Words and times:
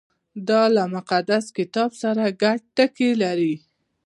•دا 0.49 0.61
له 0.75 0.83
مقدس 0.95 1.45
کتاب 1.57 1.89
سره 2.01 2.23
ګډ 2.41 2.59
ټکي 2.75 3.09
لري. 3.23 3.55